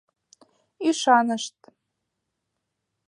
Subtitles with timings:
[0.87, 1.57] Ӱшанышт.